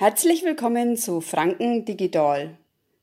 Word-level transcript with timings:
Herzlich 0.00 0.44
willkommen 0.44 0.96
zu 0.96 1.20
Franken 1.20 1.84
Digital, 1.84 2.56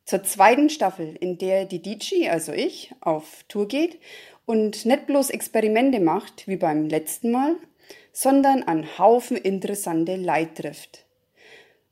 zur 0.06 0.24
zweiten 0.24 0.68
Staffel, 0.72 1.16
in 1.20 1.38
der 1.38 1.66
die 1.66 1.80
DJ, 1.80 2.28
also 2.30 2.52
ich, 2.54 2.92
auf 3.02 3.46
Tour 3.48 3.68
geht 3.68 4.00
und 4.48 4.84
nicht 4.84 5.06
bloß 5.06 5.30
Experimente 5.30 6.00
macht, 6.00 6.48
wie 6.48 6.56
beim 6.56 6.90
letzten 6.90 7.30
Mal, 7.30 7.56
sondern 8.14 8.64
an 8.64 8.98
Haufen 8.98 9.38
interessante 9.38 10.16
Leid 10.16 10.56
trifft. 10.56 11.06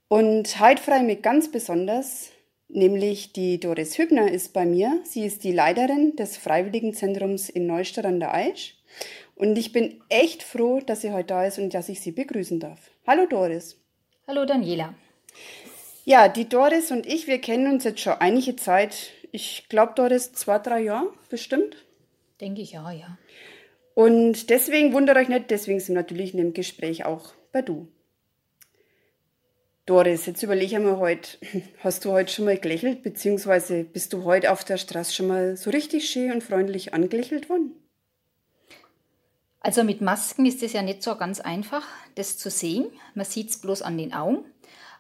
Und 0.07 0.59
heute 0.59 0.81
freue 0.81 1.01
ich 1.01 1.05
mich 1.05 1.21
ganz 1.21 1.51
besonders, 1.51 2.31
nämlich 2.67 3.31
die 3.31 3.59
Doris 3.59 3.99
Hübner 3.99 4.31
ist 4.31 4.53
bei 4.53 4.65
mir. 4.65 5.01
Sie 5.03 5.23
ist 5.23 5.43
die 5.43 5.51
Leiterin 5.51 6.15
des 6.15 6.35
Freiwilligenzentrums 6.35 7.49
in 7.49 7.67
Neustadt 7.67 8.07
an 8.07 8.19
der 8.19 8.33
Aisch. 8.33 8.75
Und 9.35 9.55
ich 9.55 9.71
bin 9.71 10.01
echt 10.09 10.41
froh, 10.41 10.79
dass 10.79 11.01
sie 11.01 11.11
heute 11.11 11.27
da 11.27 11.45
ist 11.45 11.59
und 11.59 11.75
dass 11.75 11.89
ich 11.89 12.01
sie 12.01 12.11
begrüßen 12.11 12.59
darf. 12.59 12.89
Hallo 13.05 13.27
Doris. 13.27 13.77
Hallo 14.27 14.43
Daniela. 14.43 14.95
Ja, 16.03 16.27
die 16.29 16.49
Doris 16.49 16.89
und 16.89 17.05
ich, 17.05 17.27
wir 17.27 17.39
kennen 17.39 17.71
uns 17.71 17.83
jetzt 17.83 17.99
schon 17.99 18.13
einige 18.13 18.55
Zeit. 18.55 19.11
Ich 19.31 19.69
glaube, 19.69 19.93
Doris, 19.95 20.33
zwei, 20.33 20.57
drei 20.57 20.81
Jahre 20.81 21.13
bestimmt. 21.29 21.85
Denke 22.41 22.63
ich 22.63 22.71
ja, 22.71 22.89
ja. 22.89 23.19
Und 23.93 24.49
deswegen 24.49 24.93
wundert 24.93 25.17
euch 25.17 25.29
nicht, 25.29 25.51
deswegen 25.51 25.79
sind 25.79 25.93
wir 25.93 26.01
natürlich 26.01 26.31
in 26.33 26.39
dem 26.39 26.53
Gespräch 26.53 27.05
auch 27.05 27.35
bei 27.51 27.61
du. 27.61 27.87
Doris, 29.85 30.25
jetzt 30.25 30.41
überlege 30.41 30.75
ich 30.75 30.79
mir 30.79 30.97
heute, 30.97 31.37
hast 31.83 32.03
du 32.03 32.11
heute 32.11 32.33
schon 32.33 32.45
mal 32.45 32.57
gelächelt, 32.57 33.03
beziehungsweise 33.03 33.83
bist 33.83 34.11
du 34.11 34.23
heute 34.23 34.51
auf 34.51 34.63
der 34.63 34.77
Straße 34.77 35.13
schon 35.13 35.27
mal 35.27 35.55
so 35.55 35.69
richtig 35.69 36.09
schön 36.09 36.31
und 36.31 36.41
freundlich 36.43 36.95
angelächelt 36.95 37.47
worden? 37.47 37.73
Also 39.65 39.83
mit 39.83 39.99
Masken 39.99 40.45
ist 40.45 40.61
es 40.61 40.73
ja 40.73 40.83
nicht 40.83 41.01
so 41.01 41.15
ganz 41.15 41.39
einfach, 41.39 41.81
das 42.13 42.37
zu 42.37 42.51
sehen. 42.51 42.85
Man 43.15 43.25
sieht 43.25 43.49
es 43.49 43.57
bloß 43.57 43.81
an 43.81 43.97
den 43.97 44.13
Augen. 44.13 44.45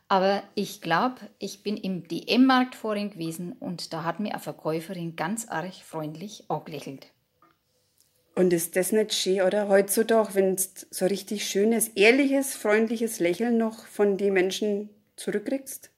Aber 0.07 0.41
ich 0.55 0.81
glaube, 0.81 1.17
ich 1.37 1.61
bin 1.61 1.77
im 1.77 2.07
DM-Markt 2.07 2.73
vorhin 2.73 3.11
gewesen 3.11 3.53
und 3.59 3.93
da 3.93 4.03
hat 4.03 4.19
mir 4.19 4.31
eine 4.31 4.39
Verkäuferin 4.39 5.15
ganz 5.15 5.47
arg 5.49 5.75
freundlich 5.75 6.45
angelächelt. 6.47 7.11
Und 8.33 8.53
ist 8.53 8.75
das 8.75 8.91
nicht 8.91 9.13
schön, 9.13 9.43
oder? 9.43 9.67
Heutzutage, 9.67 10.33
wenn 10.33 10.55
du 10.55 10.63
so 10.89 11.05
richtig 11.05 11.47
schönes, 11.47 11.89
ehrliches, 11.89 12.55
freundliches 12.55 13.19
Lächeln 13.19 13.59
noch 13.59 13.85
von 13.85 14.17
den 14.17 14.33
Menschen 14.33 14.89
zurückkriegst? 15.15 15.91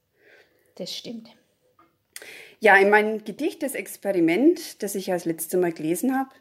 Das 0.76 0.94
stimmt. 0.94 1.30
Ja, 2.60 2.76
in 2.76 2.90
meinem 2.90 3.24
Gedicht 3.24 3.64
Das 3.64 3.76
Experiment, 3.76 4.84
das 4.84 4.96
ich 4.96 5.10
als 5.14 5.24
letztes 5.24 5.58
Mal 5.58 5.72
gelesen 5.72 6.20
habe, 6.20 6.32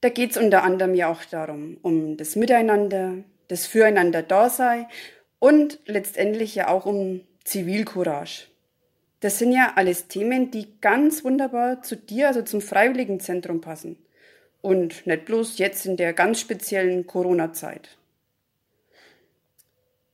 da 0.00 0.08
geht 0.08 0.32
es 0.32 0.36
unter 0.36 0.62
anderem 0.62 0.94
ja 0.94 1.10
auch 1.10 1.24
darum, 1.24 1.78
um 1.82 2.16
das 2.16 2.36
Miteinander, 2.36 3.14
das 3.48 3.66
Füreinander-Dasein 3.66 4.86
und 5.38 5.80
letztendlich 5.86 6.54
ja 6.54 6.68
auch 6.68 6.86
um 6.86 7.22
Zivilcourage. 7.44 8.46
Das 9.20 9.38
sind 9.38 9.52
ja 9.52 9.72
alles 9.74 10.06
Themen, 10.06 10.50
die 10.50 10.68
ganz 10.80 11.24
wunderbar 11.24 11.82
zu 11.82 11.96
dir, 11.96 12.28
also 12.28 12.42
zum 12.42 12.60
Freiwilligenzentrum 12.60 13.60
passen. 13.60 13.96
Und 14.60 15.06
nicht 15.06 15.24
bloß 15.24 15.58
jetzt 15.58 15.86
in 15.86 15.96
der 15.96 16.12
ganz 16.12 16.40
speziellen 16.40 17.06
Corona-Zeit. 17.06 17.96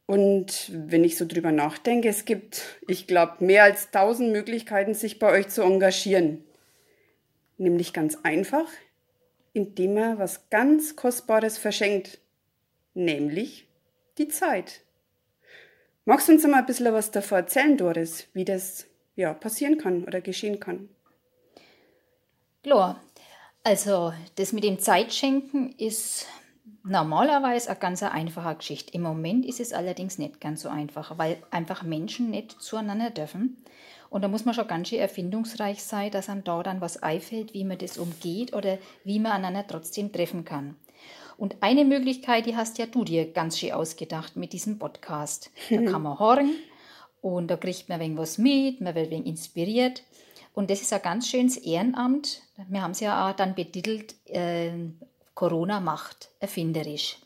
Und 0.07 0.71
wenn 0.73 1.03
ich 1.05 1.17
so 1.17 1.27
drüber 1.27 1.51
nachdenke, 1.51 2.09
es 2.09 2.25
gibt, 2.25 2.63
ich 2.87 3.07
glaube, 3.07 3.45
mehr 3.45 3.65
als 3.65 3.91
tausend 3.91 4.33
Möglichkeiten, 4.33 4.95
sich 4.95 5.19
bei 5.19 5.31
euch 5.31 5.49
zu 5.49 5.63
engagieren. 5.63 6.45
Nämlich 7.57 7.93
ganz 7.93 8.19
einfach, 8.23 8.67
indem 9.55 9.97
er 9.97 10.19
was 10.19 10.51
ganz 10.51 10.97
Kostbares 10.97 11.57
verschenkt, 11.57 12.19
nämlich 12.93 13.67
die 14.19 14.29
Zeit. 14.29 14.83
Magst 16.05 16.29
du 16.29 16.33
uns 16.33 16.47
mal 16.47 16.59
ein 16.59 16.67
bisschen 16.67 16.93
was 16.93 17.11
davor 17.11 17.39
erzählen, 17.39 17.79
Doris, 17.79 18.27
wie 18.35 18.45
das 18.45 18.87
ja, 19.17 19.33
passieren 19.33 19.79
kann 19.79 20.05
oder 20.05 20.21
geschehen 20.21 20.61
kann? 20.61 20.91
Klar, 22.63 23.01
also 23.63 24.13
das 24.35 24.53
mit 24.53 24.65
dem 24.65 24.79
Zeitschenken 24.79 25.73
ist 25.79 26.27
normalerweise 26.83 27.71
eine 27.71 27.79
ganz 27.79 28.03
einfache 28.03 28.57
Geschichte. 28.57 28.93
Im 28.93 29.03
Moment 29.03 29.47
ist 29.47 29.61
es 29.61 29.73
allerdings 29.73 30.19
nicht 30.19 30.41
ganz 30.41 30.63
so 30.63 30.69
einfach, 30.69 31.17
weil 31.17 31.39
einfach 31.51 31.83
Menschen 31.83 32.31
nicht 32.31 32.61
zueinander 32.61 33.11
dürfen. 33.11 33.57
Und 34.15 34.23
da 34.23 34.29
muss 34.29 34.45
man 34.45 34.55
schon 34.55 34.69
ganz 34.69 34.91
schön 34.91 35.01
erfindungsreich 35.01 35.83
sein, 35.83 36.09
dass 36.13 36.29
einem 36.29 36.45
da 36.45 36.63
dann 36.63 36.81
was 36.81 37.03
einfällt, 37.03 37.53
wie 37.53 37.65
man 37.65 37.79
das 37.79 37.99
umgeht 37.99 38.55
oder 38.55 38.79
wie 39.03 39.19
man 39.19 39.33
einander 39.33 39.67
trotzdem 39.67 40.13
treffen 40.13 40.45
kann. 40.45 40.77
Und 41.37 41.57
eine 41.63 41.85
Möglichkeit, 41.85 42.47
die 42.47 42.55
hast 42.55 42.79
ja 42.79 42.87
du 42.87 43.03
dir 43.03 43.33
ganz 43.33 43.59
schön 43.59 43.73
ausgedacht 43.73 44.37
mit 44.37 44.53
diesem 44.53 44.79
Podcast. 44.79 45.51
Da 45.69 45.83
kann 45.83 46.03
man 46.03 46.21
horchen 46.21 46.55
und 47.23 47.49
da 47.49 47.57
kriegt 47.57 47.89
man 47.89 48.01
irgendwas 48.01 48.39
mit, 48.39 48.81
man 48.81 48.95
wird 48.95 49.11
wegen 49.11 49.25
inspiriert. 49.25 50.05
Und 50.55 50.71
das 50.71 50.81
ist 50.81 50.93
ein 50.93 51.03
ganz 51.03 51.29
schönes 51.29 51.57
Ehrenamt. 51.57 52.41
Wir 52.69 52.83
haben 52.83 52.93
es 52.93 53.01
ja 53.01 53.29
auch 53.29 53.35
dann 53.35 53.57
betitelt, 53.57 54.15
äh, 54.27 54.71
Corona 55.35 55.81
macht 55.81 56.29
erfinderisch. 56.39 57.19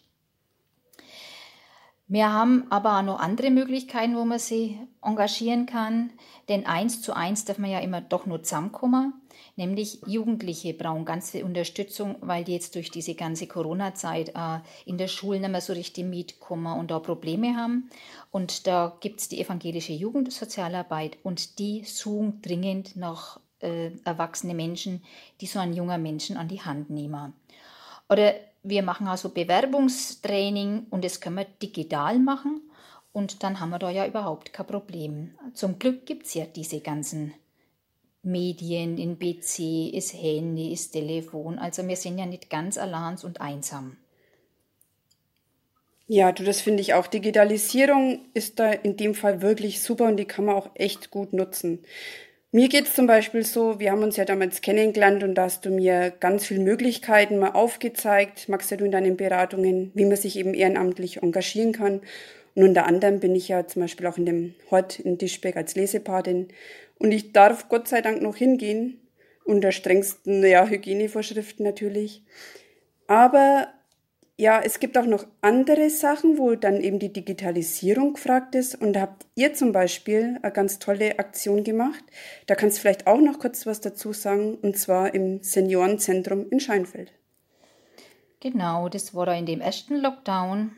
Wir 2.07 2.33
haben 2.33 2.65
aber 2.71 2.99
auch 2.99 3.03
noch 3.03 3.21
andere 3.21 3.51
Möglichkeiten, 3.51 4.17
wo 4.17 4.25
man 4.25 4.39
sich 4.39 4.79
engagieren 5.03 5.67
kann. 5.67 6.11
Denn 6.49 6.67
eins 6.67 7.03
zu 7.03 7.15
eins 7.15 7.45
darf 7.45 7.59
man 7.59 7.71
ja 7.71 7.81
immer 7.81 8.01
doch 8.01 8.27
nur 8.27 8.43
zusammenkommen. 8.43 9.15
Nämlich 9.57 10.01
Jugendliche 10.07 10.73
brauchen 10.73 11.05
ganz 11.05 11.31
viel 11.31 11.43
Unterstützung, 11.43 12.17
weil 12.21 12.45
die 12.45 12.53
jetzt 12.53 12.75
durch 12.75 12.91
diese 12.91 13.15
ganze 13.15 13.47
Corona-Zeit 13.47 14.31
äh, 14.35 14.61
in 14.87 14.99
der 14.99 15.09
Schule 15.09 15.41
nicht 15.41 15.51
mehr 15.51 15.61
so 15.61 15.73
richtig 15.73 16.05
mitkommen 16.05 16.79
und 16.79 16.91
da 16.91 17.01
Probleme 17.01 17.57
haben. 17.57 17.91
Und 18.31 18.67
da 18.67 18.97
gibt 19.01 19.21
es 19.21 19.29
die 19.29 19.41
evangelische 19.41 19.93
Jugendsozialarbeit 19.93 21.19
und 21.25 21.59
die 21.59 21.83
suchen 21.85 22.41
dringend 22.41 22.95
nach 22.97 23.41
äh, 23.61 23.91
erwachsene 24.05 24.55
Menschen, 24.55 25.03
die 25.41 25.47
so 25.47 25.59
einen 25.59 25.75
jungen 25.75 26.03
Menschen 26.03 26.37
an 26.37 26.49
die 26.49 26.63
Hand 26.63 26.91
nehmen. 26.91 27.33
Oder 28.09 28.35
wir 28.63 28.83
machen 28.83 29.09
also 29.09 29.31
Bewerbungstraining 29.31 30.87
und 30.91 31.05
das 31.05 31.21
können 31.21 31.37
wir 31.37 31.47
digital 31.61 32.19
machen 32.19 32.61
und 33.19 33.43
dann 33.43 33.59
haben 33.59 33.71
wir 33.71 33.81
da 33.81 33.91
ja 33.91 34.07
überhaupt 34.07 34.53
kein 34.53 34.67
Problem. 34.67 35.35
Zum 35.53 35.81
Glück 35.81 36.07
gibt 36.07 36.27
es 36.27 36.35
ja 36.35 36.45
diese 36.47 36.79
ganzen 36.81 37.35
Medien, 38.23 38.97
in 38.97 39.19
PC, 39.19 39.93
ist 39.93 40.15
Handy, 40.15 40.73
ist 40.73 40.93
Telefon. 40.93 41.59
Also 41.59 41.87
wir 41.87 41.97
sind 41.97 42.19
ja 42.19 42.27
nicht 42.27 42.49
ganz 42.49 42.79
allein 42.79 43.17
und 43.25 43.41
einsam. 43.41 43.97
Ja, 46.07 46.31
du, 46.31 46.45
das 46.45 46.61
finde 46.61 46.81
ich 46.81 46.95
auch. 46.95 47.09
Digitalisierung 47.09 48.21
ist 48.35 48.61
da 48.61 48.71
in 48.71 48.97
dem 48.97 49.15
Fall 49.15 49.43
wirklich 49.43 49.83
super 49.83 50.05
und 50.05 50.17
die 50.17 50.25
kann 50.25 50.45
man 50.45 50.55
auch 50.55 50.71
echt 50.75 51.11
gut 51.11 51.33
nutzen. 51.33 51.81
Mir 52.53 52.69
geht 52.69 52.87
es 52.87 52.95
zum 52.95 53.07
Beispiel 53.07 53.45
so, 53.45 53.81
wir 53.81 53.91
haben 53.91 54.05
uns 54.05 54.17
ja 54.17 54.25
damals 54.25 54.61
kennengelernt 54.63 55.23
und 55.25 55.35
da 55.35 55.43
hast 55.43 55.67
du 55.67 55.71
mir 55.71 56.11
ganz 56.19 56.47
viele 56.47 56.61
Möglichkeiten 56.61 57.39
mal 57.39 57.51
aufgezeigt, 57.51 58.49
magst 58.49 58.71
ja 58.71 58.77
du 58.77 58.87
in 58.87 58.93
deinen 58.93 59.19
Beratungen, 59.19 59.91
wie 59.95 60.07
man 60.07 60.17
sich 60.17 60.39
eben 60.39 60.55
ehrenamtlich 60.55 61.23
engagieren 61.23 61.73
kann. 61.73 62.01
Und 62.59 62.65
unter 62.65 62.87
anderem 62.87 63.21
bin 63.21 63.37
ich 63.37 63.47
ja 63.47 63.69
zum 63.69 63.83
Beispiel 63.83 64.09
auch 64.09 64.19
in 64.19 64.27
dem 64.27 64.55
Hort 64.73 64.99
in 64.99 65.17
Tischbeck 65.17 65.57
als 65.57 65.77
Lesepatin. 65.77 66.49
Und 66.99 67.13
ich 67.13 67.33
darf 67.33 67.69
Gott 67.69 67.87
sei 67.87 68.03
Dank 68.03 68.21
noch 68.21 68.35
hingehen, 68.35 68.99
unter 69.45 69.71
strengsten 69.71 70.45
ja, 70.45 70.67
Hygienevorschriften 70.67 71.65
natürlich. 71.65 72.25
Aber 73.07 73.69
ja, 74.37 74.61
es 74.61 74.81
gibt 74.81 74.99
auch 74.99 75.07
noch 75.07 75.25
andere 75.41 75.89
Sachen, 75.89 76.37
wo 76.37 76.57
dann 76.57 76.81
eben 76.81 76.99
die 76.99 77.13
Digitalisierung 77.13 78.15
gefragt 78.15 78.57
ist. 78.57 78.75
Und 78.75 78.95
da 78.95 79.03
habt 79.03 79.27
ihr 79.37 79.55
zum 79.55 79.71
Beispiel 79.71 80.41
eine 80.43 80.53
ganz 80.53 80.81
tolle 80.81 81.21
Aktion 81.21 81.63
gemacht. 81.63 82.03
Da 82.49 82.57
kannst 82.57 82.79
du 82.79 82.81
vielleicht 82.81 83.07
auch 83.07 83.21
noch 83.21 83.39
kurz 83.39 83.67
was 83.67 83.81
dazu 83.81 84.13
sagen, 84.13 84.57
und 84.57 84.77
zwar 84.77 85.15
im 85.15 85.45
Seniorenzentrum 85.45 86.51
in 86.51 86.59
Scheinfeld. 86.59 87.13
Genau, 88.41 88.89
das 88.89 89.15
war 89.15 89.27
da 89.27 89.35
in 89.35 89.47
dem 89.47 89.61
ersten 89.61 89.95
Lockdown. 89.95 90.73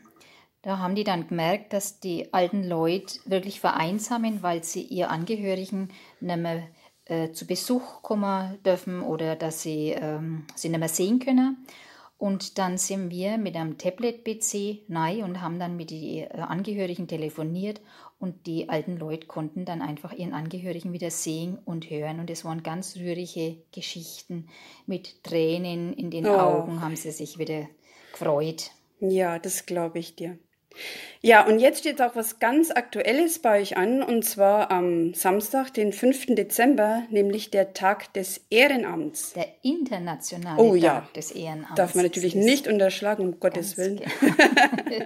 Da 0.61 0.77
haben 0.77 0.95
die 0.95 1.03
dann 1.03 1.27
gemerkt, 1.27 1.73
dass 1.73 1.99
die 1.99 2.33
alten 2.33 2.63
Leute 2.63 3.19
wirklich 3.25 3.59
vereinsamen, 3.59 4.43
weil 4.43 4.63
sie 4.63 4.83
ihr 4.83 5.09
Angehörigen 5.09 5.89
nicht 6.19 6.37
mehr 6.37 6.67
äh, 7.05 7.31
zu 7.31 7.47
Besuch 7.47 8.03
kommen 8.03 8.61
dürfen 8.63 9.01
oder 9.01 9.35
dass 9.35 9.63
sie 9.63 9.89
ähm, 9.89 10.45
sie 10.55 10.69
nicht 10.69 10.79
mehr 10.79 10.89
sehen 10.89 11.19
können. 11.19 11.65
Und 12.19 12.59
dann 12.59 12.77
sind 12.77 13.09
wir 13.09 13.39
mit 13.39 13.55
einem 13.55 13.79
Tablet-PC 13.79 14.83
nein 14.87 15.23
und 15.23 15.41
haben 15.41 15.57
dann 15.57 15.75
mit 15.75 15.89
den 15.89 16.25
äh, 16.25 16.27
Angehörigen 16.37 17.07
telefoniert 17.07 17.81
und 18.19 18.45
die 18.45 18.69
alten 18.69 18.97
Leute 18.97 19.25
konnten 19.25 19.65
dann 19.65 19.81
einfach 19.81 20.13
ihren 20.13 20.33
Angehörigen 20.33 20.93
wieder 20.93 21.09
sehen 21.09 21.57
und 21.65 21.89
hören. 21.89 22.19
Und 22.19 22.29
es 22.29 22.45
waren 22.45 22.61
ganz 22.61 22.95
rührige 22.95 23.57
Geschichten 23.71 24.47
mit 24.85 25.23
Tränen 25.23 25.93
in 25.93 26.11
den 26.11 26.27
oh. 26.27 26.37
Augen, 26.37 26.81
haben 26.81 26.95
sie 26.95 27.09
sich 27.09 27.39
wieder 27.39 27.67
gefreut. 28.11 28.69
Ja, 28.99 29.39
das 29.39 29.65
glaube 29.65 29.97
ich 29.97 30.15
dir. 30.15 30.37
Ja, 31.23 31.45
und 31.45 31.59
jetzt 31.59 31.79
steht 31.79 32.01
auch 32.01 32.15
was 32.15 32.39
ganz 32.39 32.71
Aktuelles 32.71 33.39
bei 33.39 33.61
euch 33.61 33.77
an, 33.77 34.01
und 34.01 34.23
zwar 34.23 34.71
am 34.71 35.13
Samstag, 35.13 35.71
den 35.73 35.93
5. 35.93 36.27
Dezember, 36.35 37.03
nämlich 37.11 37.51
der 37.51 37.73
Tag 37.73 38.11
des 38.13 38.41
Ehrenamts. 38.49 39.33
Der 39.33 39.47
internationale 39.61 40.59
oh, 40.59 40.73
Tag 40.73 40.81
ja. 40.81 41.07
des 41.15 41.31
Ehrenamts. 41.31 41.75
Darf 41.75 41.93
man 41.93 42.05
natürlich 42.05 42.33
nicht 42.33 42.67
unterschlagen, 42.67 43.23
um 43.23 43.39
Gottes 43.39 43.77
Willen. 43.77 44.01
Genau. 44.01 45.05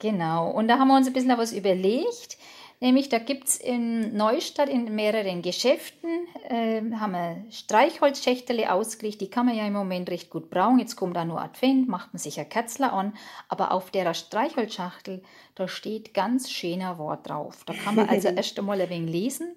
Genau, 0.00 0.50
und 0.50 0.68
da 0.68 0.78
haben 0.78 0.88
wir 0.88 0.98
uns 0.98 1.06
ein 1.06 1.14
bisschen 1.14 1.38
was 1.38 1.54
überlegt. 1.54 2.36
Nämlich, 2.80 3.08
da 3.08 3.18
gibt 3.18 3.48
es 3.48 3.56
in 3.56 4.16
Neustadt 4.16 4.68
in 4.68 4.94
mehreren 4.94 5.42
Geschäften, 5.42 6.10
äh, 6.48 6.82
haben 6.96 7.12
wir 7.12 7.44
Streichholzschächtele 7.50 8.72
ausgelegt, 8.72 9.20
die 9.20 9.30
kann 9.30 9.46
man 9.46 9.56
ja 9.56 9.66
im 9.66 9.72
Moment 9.72 10.10
recht 10.10 10.30
gut 10.30 10.50
brauchen. 10.50 10.78
Jetzt 10.78 10.96
kommt 10.96 11.16
da 11.16 11.24
nur 11.24 11.40
Advent, 11.40 11.88
macht 11.88 12.12
man 12.12 12.18
sich 12.18 12.38
ein 12.38 12.48
Ketzler 12.48 12.92
an, 12.92 13.14
aber 13.48 13.72
auf 13.72 13.90
der 13.90 14.12
Streichholzschachtel, 14.12 15.22
da 15.54 15.68
steht 15.68 16.14
ganz 16.14 16.50
schöner 16.50 16.98
Wort 16.98 17.28
drauf. 17.28 17.64
Da 17.64 17.74
kann 17.74 17.94
man 17.94 18.08
also 18.08 18.28
erst 18.36 18.58
einmal 18.58 18.80
ein 18.80 18.90
wenig 18.90 19.10
lesen 19.10 19.56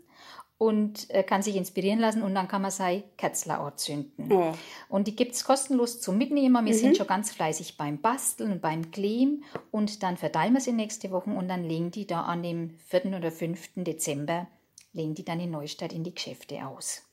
und 0.57 1.09
äh, 1.11 1.23
kann 1.23 1.43
sich 1.43 1.55
inspirieren 1.55 1.99
lassen 1.99 2.23
und 2.23 2.33
dann 2.33 2.47
kann 2.47 2.61
man 2.61 2.71
sein 2.71 3.03
Ketzler 3.17 3.73
zünden. 3.75 4.31
Oh. 4.31 4.53
Und 4.89 5.07
die 5.07 5.15
gibt 5.15 5.33
es 5.33 5.43
kostenlos 5.43 6.01
zum 6.01 6.17
Mitnehmen. 6.17 6.65
Wir 6.65 6.73
mhm. 6.73 6.77
sind 6.77 6.97
schon 6.97 7.07
ganz 7.07 7.31
fleißig 7.31 7.77
beim 7.77 7.99
Basteln 7.99 8.51
und 8.51 8.61
beim 8.61 8.91
Kleben 8.91 9.43
und 9.71 10.01
dann 10.01 10.17
verteilen 10.17 10.53
wir 10.53 10.61
sie 10.61 10.71
nächste 10.71 11.11
Woche 11.11 11.29
und 11.29 11.47
dann 11.47 11.63
legen 11.63 11.91
die 11.91 12.07
da 12.07 12.21
an 12.21 12.41
dem 12.41 12.75
4. 12.87 13.17
oder 13.17 13.31
5. 13.31 13.69
Dezember, 13.75 14.47
legen 14.93 15.13
die 15.13 15.25
dann 15.25 15.39
in 15.39 15.51
Neustadt 15.51 15.93
in 15.93 16.03
die 16.03 16.15
Geschäfte 16.15 16.65
aus. 16.65 17.03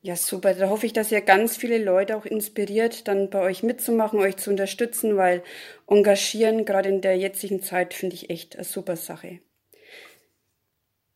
Ja, 0.00 0.16
super. 0.16 0.52
Da 0.52 0.68
hoffe 0.68 0.84
ich, 0.84 0.92
dass 0.92 1.10
ihr 1.10 1.22
ganz 1.22 1.56
viele 1.56 1.78
Leute 1.78 2.16
auch 2.16 2.26
inspiriert, 2.26 3.08
dann 3.08 3.30
bei 3.30 3.40
euch 3.40 3.62
mitzumachen, 3.62 4.18
euch 4.18 4.36
zu 4.36 4.50
unterstützen, 4.50 5.16
weil 5.16 5.42
engagieren, 5.86 6.66
gerade 6.66 6.90
in 6.90 7.00
der 7.00 7.16
jetzigen 7.16 7.62
Zeit, 7.62 7.94
finde 7.94 8.14
ich 8.14 8.28
echt 8.28 8.56
eine 8.56 8.64
super 8.64 8.96
Sache. 8.96 9.38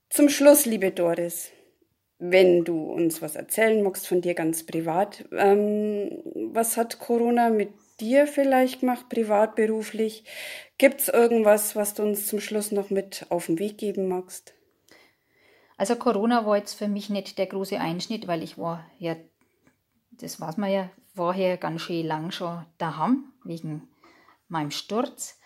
Zum 0.09 0.31
Schluss, 0.31 0.65
liebe 0.65 0.91
Doris, 0.91 1.51
wenn 2.19 2.65
du 2.65 2.91
uns 2.91 3.23
was 3.23 3.37
erzählen 3.37 3.83
magst 3.83 4.09
von 4.09 4.21
dir 4.21 4.35
ganz 4.35 4.65
privat, 4.67 5.25
ähm, 5.33 6.23
was 6.53 6.77
hat 6.77 6.99
Corona 6.99 7.51
mit 7.51 7.71
dir 8.01 8.27
vielleicht 8.27 8.81
gemacht, 8.81 9.09
privat, 9.09 9.55
beruflich? 9.55 10.25
Gibt 10.79 11.01
es 11.01 11.09
irgendwas, 11.09 11.77
was 11.77 11.95
du 11.95 12.03
uns 12.03 12.27
zum 12.27 12.41
Schluss 12.41 12.73
noch 12.73 12.91
mit 12.91 13.27
auf 13.29 13.47
den 13.47 13.59
Weg 13.59 13.79
geben 13.79 14.09
magst? 14.09 14.55
Also 15.77 15.95
Corona 15.95 16.45
war 16.45 16.57
jetzt 16.57 16.75
für 16.75 16.89
mich 16.89 17.09
nicht 17.09 17.39
der 17.39 17.47
große 17.47 17.79
Einschnitt, 17.79 18.27
weil 18.27 18.43
ich 18.43 18.59
war 18.59 18.85
ja, 18.99 19.17
das 20.11 20.41
weiß 20.41 20.57
man 20.57 20.73
ja, 20.73 20.91
vorher 21.15 21.57
ganz 21.57 21.83
schön 21.83 22.07
lang 22.07 22.33
schon 22.33 22.65
daheim, 22.79 23.33
wegen 23.45 23.89
meinem 24.49 24.73
Sturz. 24.73 25.39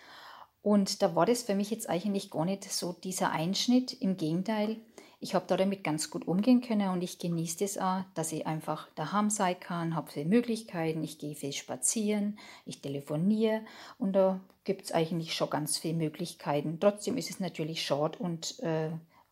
Und 0.63 1.01
da 1.01 1.15
war 1.15 1.25
das 1.27 1.43
für 1.43 1.55
mich 1.55 1.69
jetzt 1.69 1.89
eigentlich 1.89 2.31
gar 2.31 2.45
nicht 2.45 2.63
so 2.63 2.93
dieser 2.93 3.31
Einschnitt. 3.31 3.93
Im 3.93 4.17
Gegenteil, 4.17 4.77
ich 5.23 5.35
habe 5.35 5.45
damit 5.47 5.85
ganz 5.85 6.09
gut 6.09 6.27
umgehen 6.27 6.59
können 6.59 6.89
und 6.89 7.01
ich 7.01 7.17
genieße 7.17 7.63
es 7.63 7.77
auch, 7.77 8.01
dass 8.13 8.33
ich 8.33 8.45
einfach 8.45 8.89
daheim 8.95 9.29
sein 9.29 9.57
kann, 9.57 9.95
habe 9.95 10.11
viele 10.11 10.25
Möglichkeiten, 10.25 11.01
ich 11.01 11.17
gehe 11.17 11.33
viel 11.33 11.53
spazieren, 11.53 12.37
ich 12.65 12.81
telefoniere 12.81 13.61
und 13.97 14.13
da 14.13 14.41
gibt 14.65 14.83
es 14.83 14.91
eigentlich 14.91 15.33
schon 15.33 15.49
ganz 15.49 15.77
viele 15.77 15.93
Möglichkeiten. 15.93 16.77
Trotzdem 16.81 17.15
ist 17.17 17.29
es 17.29 17.39
natürlich 17.39 17.85
short 17.85 18.19
und 18.19 18.59
äh, 18.59 18.89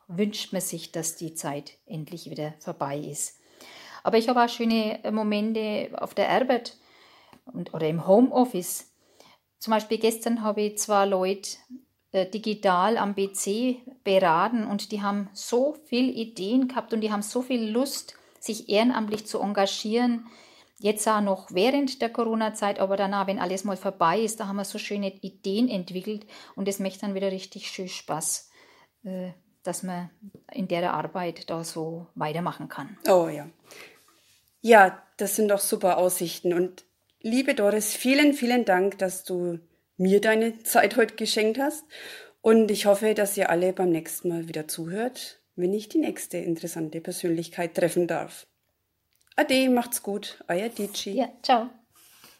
wünscht 0.08 0.54
man 0.54 0.62
sich, 0.62 0.94
dass 0.94 1.18
die 1.18 1.34
Zeit 1.34 1.74
endlich 1.86 2.30
wieder 2.30 2.54
vorbei 2.60 2.98
ist. 2.98 3.42
Aber 4.02 4.18
ich 4.18 4.30
habe 4.30 4.42
auch 4.42 4.50
schöne 4.50 5.00
Momente 5.12 5.90
auf 6.00 6.14
der 6.14 6.30
Arbeit 6.30 6.78
und, 7.46 7.74
oder 7.74 7.90
im 7.90 8.08
Homeoffice. 8.08 8.90
Zum 9.60 9.72
Beispiel 9.72 9.98
gestern 9.98 10.42
habe 10.42 10.62
ich 10.62 10.78
zwei 10.78 11.06
Leute 11.06 11.58
äh, 12.14 12.26
digital 12.26 12.98
am 12.98 13.14
PC 13.14 13.82
beraten 14.03 14.65
und 14.65 14.92
die 14.92 15.01
haben 15.01 15.30
so 15.33 15.77
viele 15.86 16.12
Ideen 16.12 16.68
gehabt 16.68 16.94
und 16.94 17.01
die 17.01 17.12
haben 17.12 17.21
so 17.21 17.42
viel 17.42 17.69
Lust, 17.69 18.15
sich 18.39 18.69
ehrenamtlich 18.69 19.27
zu 19.27 19.39
engagieren. 19.39 20.27
Jetzt 20.80 21.07
auch 21.07 21.21
noch 21.21 21.51
während 21.51 22.01
der 22.01 22.09
Corona-Zeit, 22.09 22.80
aber 22.80 22.98
danach, 22.98 23.27
wenn 23.27 23.38
alles 23.38 23.63
mal 23.63 23.77
vorbei 23.77 24.19
ist, 24.19 24.39
da 24.39 24.48
haben 24.48 24.56
wir 24.56 24.65
so 24.65 24.80
schöne 24.80 25.13
Ideen 25.21 25.69
entwickelt 25.69 26.25
und 26.56 26.68
es 26.68 26.80
macht 26.80 27.03
dann 27.03 27.13
wieder 27.13 27.31
richtig 27.31 27.68
schön 27.68 27.88
Spaß, 27.88 28.50
äh, 29.03 29.31
dass 29.62 29.83
man 29.83 30.09
in 30.51 30.68
der 30.68 30.92
Arbeit 30.94 31.50
da 31.51 31.63
so 31.63 32.07
weitermachen 32.15 32.68
kann. 32.68 32.97
Oh 33.07 33.27
ja. 33.27 33.47
Ja, 34.62 35.01
das 35.18 35.36
sind 35.36 35.50
doch 35.50 35.59
super 35.59 35.97
Aussichten 35.97 36.54
und 36.54 36.83
liebe 37.21 37.54
Doris, 37.54 37.95
vielen, 37.95 38.33
vielen 38.33 38.65
Dank, 38.65 38.97
dass 38.97 39.24
du 39.24 39.59
mir 39.97 40.19
deine 40.19 40.63
Zeit 40.63 40.97
heute 40.97 41.15
geschenkt 41.15 41.59
hast. 41.59 41.86
Und 42.42 42.72
ich 42.72 42.86
hoffe, 42.86 43.14
dass 43.14 43.38
ihr 43.38 43.50
alle 43.50 43.72
beim 43.72 43.90
nächsten 43.90 44.30
Mal 44.30 44.48
wieder 44.48 44.68
zuhört, 44.68 45.42
wenn 45.56 45.74
ich 45.74 45.90
die 45.90 46.00
nächste 46.00 46.38
interessante 46.38 47.00
Persönlichkeit 47.00 47.76
treffen 47.76 48.08
darf. 48.08 48.48
Ade, 49.36 49.70
macht's 49.70 50.02
gut, 50.02 50.44
euer 50.48 50.70
Dici. 50.70 51.12
Ja, 51.12 51.30
ciao. 51.42 51.70